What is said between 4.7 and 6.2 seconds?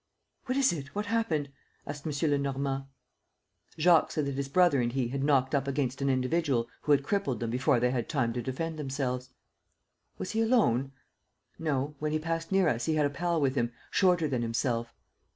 and he had knocked up against an